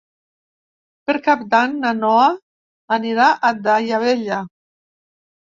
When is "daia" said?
3.69-4.01